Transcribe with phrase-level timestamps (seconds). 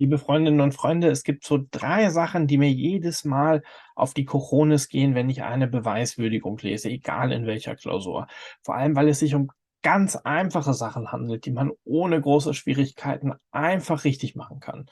[0.00, 3.62] Liebe Freundinnen und Freunde, es gibt so drei Sachen, die mir jedes Mal
[3.96, 8.28] auf die Cojones gehen, wenn ich eine Beweiswürdigung lese, egal in welcher Klausur.
[8.62, 9.50] Vor allem, weil es sich um
[9.82, 14.86] ganz einfache Sachen handelt, die man ohne große Schwierigkeiten einfach richtig machen kann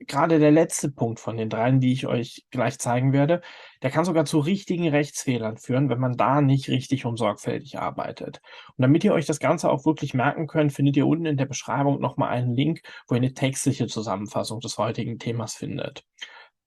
[0.00, 3.40] gerade der letzte Punkt von den dreien, die ich euch gleich zeigen werde,
[3.82, 8.40] der kann sogar zu richtigen Rechtsfehlern führen, wenn man da nicht richtig und sorgfältig arbeitet.
[8.76, 11.46] Und damit ihr euch das Ganze auch wirklich merken könnt, findet ihr unten in der
[11.46, 16.04] Beschreibung nochmal einen Link, wo ihr eine textliche Zusammenfassung des heutigen Themas findet.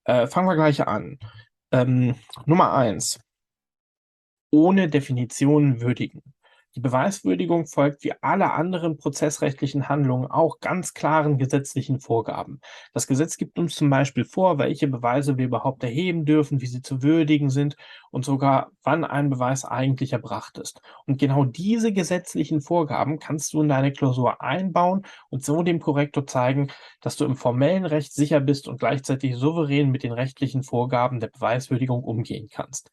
[0.04, 1.18] Äh, fangen wir gleich an.
[1.70, 3.18] Ähm, Nummer eins.
[4.50, 6.22] Ohne Definition würdigen.
[6.74, 12.60] Die Beweiswürdigung folgt wie alle anderen prozessrechtlichen Handlungen auch ganz klaren gesetzlichen Vorgaben.
[12.94, 16.80] Das Gesetz gibt uns zum Beispiel vor, welche Beweise wir überhaupt erheben dürfen, wie sie
[16.80, 17.76] zu würdigen sind
[18.10, 20.80] und sogar wann ein Beweis eigentlich erbracht ist.
[21.04, 26.26] Und genau diese gesetzlichen Vorgaben kannst du in deine Klausur einbauen und so dem Korrektor
[26.26, 26.68] zeigen,
[27.02, 31.28] dass du im formellen Recht sicher bist und gleichzeitig souverän mit den rechtlichen Vorgaben der
[31.28, 32.90] Beweiswürdigung umgehen kannst.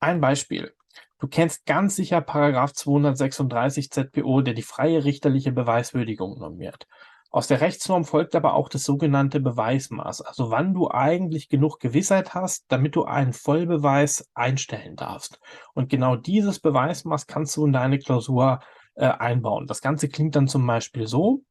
[0.00, 0.74] Ein Beispiel.
[1.18, 6.86] Du kennst ganz sicher Paragraph 236 ZPO, der die freie richterliche Beweiswürdigung normiert.
[7.30, 12.34] Aus der Rechtsnorm folgt aber auch das sogenannte Beweismaß, also wann du eigentlich genug Gewissheit
[12.34, 15.40] hast, damit du einen Vollbeweis einstellen darfst.
[15.74, 18.60] Und genau dieses Beweismaß kannst du in deine Klausur
[18.94, 19.66] äh, einbauen.
[19.66, 21.42] Das Ganze klingt dann zum Beispiel so.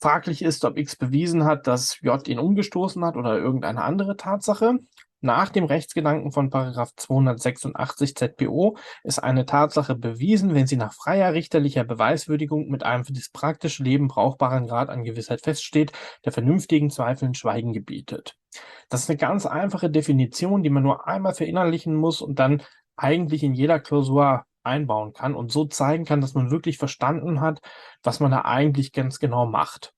[0.00, 4.78] Fraglich ist, ob X bewiesen hat, dass J ihn umgestoßen hat oder irgendeine andere Tatsache.
[5.20, 6.50] Nach dem Rechtsgedanken von§
[6.96, 13.12] 286 ZPO ist eine Tatsache bewiesen, wenn sie nach freier richterlicher Beweiswürdigung mit einem für
[13.12, 15.92] das praktische Leben brauchbaren Grad an Gewissheit feststeht,
[16.24, 18.36] der vernünftigen Zweifeln Schweigen gebietet.
[18.88, 22.62] Das ist eine ganz einfache Definition, die man nur einmal verinnerlichen muss und dann
[22.96, 27.60] eigentlich in jeder Klausur einbauen kann und so zeigen kann, dass man wirklich verstanden hat,
[28.02, 29.94] was man da eigentlich ganz genau macht.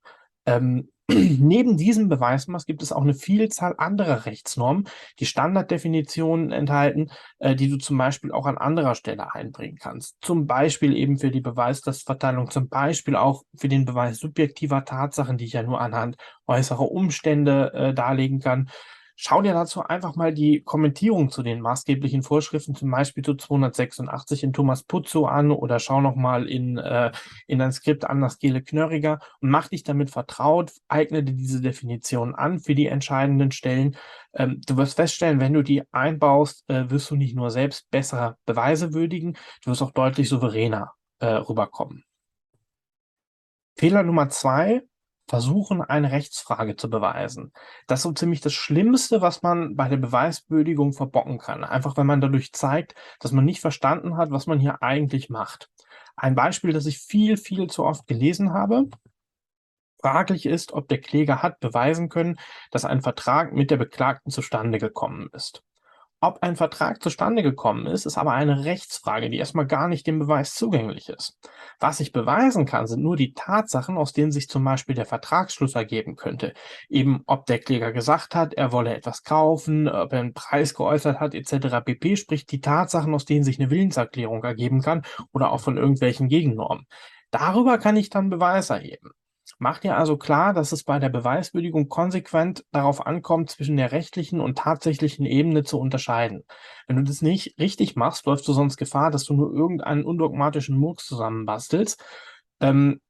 [0.47, 0.91] Ähm,
[1.39, 7.69] Neben diesem Beweismaß gibt es auch eine Vielzahl anderer Rechtsnormen, die Standarddefinitionen enthalten, äh, die
[7.69, 10.17] du zum Beispiel auch an anderer Stelle einbringen kannst.
[10.21, 15.47] Zum Beispiel eben für die Beweislastverteilung, zum Beispiel auch für den Beweis subjektiver Tatsachen, die
[15.47, 16.17] ich ja nur anhand
[16.47, 18.71] äußerer Umstände äh, darlegen kann.
[19.23, 24.45] Schau dir dazu einfach mal die Kommentierung zu den maßgeblichen Vorschriften, zum Beispiel zu 286
[24.45, 27.13] in Thomas Putzo an oder schau nochmal in, äh,
[27.47, 31.61] in dein Skript an das Gele Knörriger und mach dich damit vertraut, eigne dir diese
[31.61, 33.95] Definition an für die entscheidenden Stellen.
[34.33, 38.39] Ähm, du wirst feststellen, wenn du die einbaust, äh, wirst du nicht nur selbst bessere
[38.47, 42.05] Beweise würdigen, du wirst auch deutlich souveräner äh, rüberkommen.
[43.77, 44.81] Fehler Nummer zwei,
[45.31, 47.53] versuchen, eine Rechtsfrage zu beweisen.
[47.87, 51.63] Das ist so ziemlich das Schlimmste, was man bei der Beweiswürdigung verbocken kann.
[51.63, 55.71] Einfach weil man dadurch zeigt, dass man nicht verstanden hat, was man hier eigentlich macht.
[56.17, 58.89] Ein Beispiel, das ich viel, viel zu oft gelesen habe.
[60.01, 62.37] Fraglich ist, ob der Kläger hat beweisen können,
[62.73, 65.63] dass ein Vertrag mit der Beklagten zustande gekommen ist.
[66.23, 70.19] Ob ein Vertrag zustande gekommen ist, ist aber eine Rechtsfrage, die erstmal gar nicht dem
[70.19, 71.39] Beweis zugänglich ist.
[71.79, 75.77] Was ich beweisen kann, sind nur die Tatsachen, aus denen sich zum Beispiel der Vertragsschluss
[75.77, 76.53] ergeben könnte.
[76.91, 81.21] Eben, ob der Kläger gesagt hat, er wolle etwas kaufen, ob er einen Preis geäußert
[81.21, 81.83] hat, etc.
[81.83, 82.17] pp.
[82.17, 86.85] Sprich die Tatsachen, aus denen sich eine Willenserklärung ergeben kann oder auch von irgendwelchen Gegennormen.
[87.31, 89.13] Darüber kann ich dann Beweis erheben.
[89.63, 94.41] Mach dir also klar, dass es bei der Beweiswürdigung konsequent darauf ankommt, zwischen der rechtlichen
[94.41, 96.45] und tatsächlichen Ebene zu unterscheiden.
[96.87, 100.79] Wenn du das nicht richtig machst, läufst du sonst Gefahr, dass du nur irgendeinen undogmatischen
[100.79, 102.03] Murks zusammenbastelst,
[102.61, 103.03] ähm,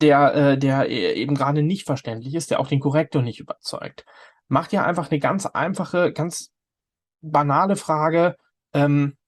[0.00, 4.06] der, äh, der e-, eben gerade nicht verständlich ist, der auch den Korrektor nicht überzeugt.
[4.48, 6.48] Mach dir einfach eine ganz einfache, ganz
[7.20, 8.36] banale Frage.
[8.72, 9.18] Ähm,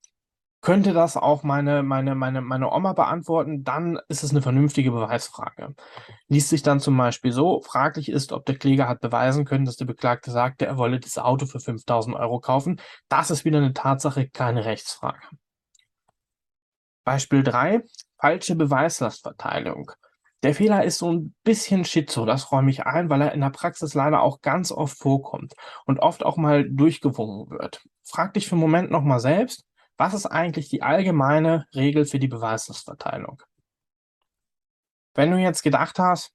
[0.61, 5.75] könnte das auch meine, meine, meine, meine Oma beantworten, dann ist es eine vernünftige Beweisfrage.
[6.29, 9.77] Liest sich dann zum Beispiel so, fraglich ist, ob der Kläger hat beweisen können, dass
[9.77, 12.81] der Beklagte sagte, er wolle das Auto für 5000 Euro kaufen.
[13.09, 15.21] Das ist wieder eine Tatsache, keine Rechtsfrage.
[17.05, 17.83] Beispiel 3,
[18.21, 19.93] falsche Beweislastverteilung.
[20.43, 23.51] Der Fehler ist so ein bisschen schizo, das räume ich ein, weil er in der
[23.51, 25.55] Praxis leider auch ganz oft vorkommt
[25.85, 27.83] und oft auch mal durchgewungen wird.
[28.05, 29.65] Frag dich für einen Moment nochmal selbst,
[30.01, 33.43] was ist eigentlich die allgemeine Regel für die Beweislastverteilung?
[35.13, 36.33] Wenn du jetzt gedacht hast,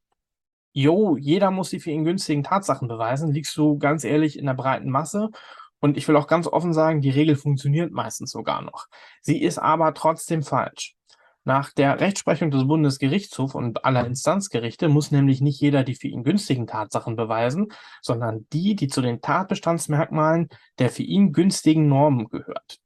[0.72, 4.54] jo, jeder muss die für ihn günstigen Tatsachen beweisen, liegst du ganz ehrlich in der
[4.54, 5.32] breiten Masse.
[5.80, 8.86] Und ich will auch ganz offen sagen, die Regel funktioniert meistens sogar noch.
[9.22, 10.96] Sie ist aber trotzdem falsch.
[11.44, 16.24] Nach der Rechtsprechung des Bundesgerichtshofs und aller Instanzgerichte muss nämlich nicht jeder die für ihn
[16.24, 17.70] günstigen Tatsachen beweisen,
[18.04, 22.85] sondern die, die zu den Tatbestandsmerkmalen der für ihn günstigen Normen gehört.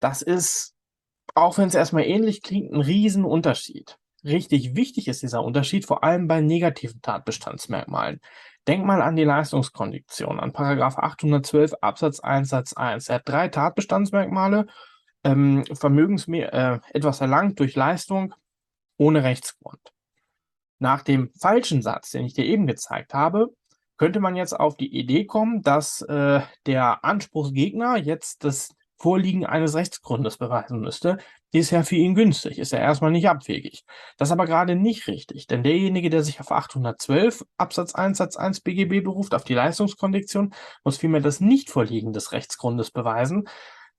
[0.00, 0.74] Das ist,
[1.34, 3.98] auch wenn es erstmal ähnlich klingt, ein Riesenunterschied.
[4.24, 8.20] Richtig wichtig ist dieser Unterschied vor allem bei negativen Tatbestandsmerkmalen.
[8.66, 13.08] Denk mal an die Leistungskondition, an Paragraph 812 Absatz 1 Satz 1.
[13.08, 14.66] Er hat drei Tatbestandsmerkmale,
[15.24, 18.34] ähm, Vermögensmehr, äh, etwas erlangt durch Leistung
[18.98, 19.80] ohne Rechtsgrund.
[20.80, 23.48] Nach dem falschen Satz, den ich dir eben gezeigt habe,
[23.96, 29.74] könnte man jetzt auf die Idee kommen, dass äh, der Anspruchsgegner jetzt das Vorliegen eines
[29.74, 31.18] Rechtsgrundes beweisen müsste,
[31.52, 33.84] ist ja für ihn günstig, ist ja erstmal nicht abwegig.
[34.16, 38.36] Das ist aber gerade nicht richtig, denn derjenige, der sich auf 812 Absatz 1 Satz
[38.36, 40.52] 1 BGB beruft, auf die Leistungskondition,
[40.82, 43.48] muss vielmehr das Nichtvorliegen des Rechtsgrundes beweisen.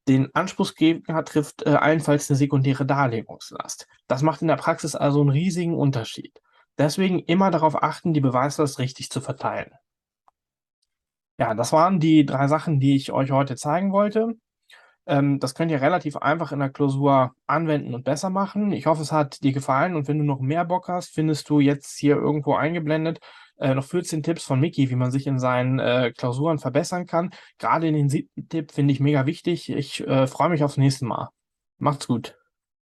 [0.07, 3.87] Den Anspruchsgegner trifft äh, allenfalls eine sekundäre Darlegungslast.
[4.07, 6.41] Das macht in der Praxis also einen riesigen Unterschied.
[6.77, 9.71] Deswegen immer darauf achten, die Beweislast richtig zu verteilen.
[11.37, 14.35] Ja, das waren die drei Sachen, die ich euch heute zeigen wollte.
[15.09, 18.71] Ähm, das könnt ihr relativ einfach in der Klausur anwenden und besser machen.
[18.71, 21.59] Ich hoffe, es hat dir gefallen und wenn du noch mehr Bock hast, findest du
[21.59, 23.19] jetzt hier irgendwo eingeblendet
[23.59, 27.31] äh, noch 14 Tipps von Mickey, wie man sich in seinen äh, Klausuren verbessern kann.
[27.57, 29.69] Gerade in den siebten Tipp finde ich mega wichtig.
[29.69, 31.29] Ich äh, freue mich aufs nächste Mal.
[31.77, 32.38] Macht's gut.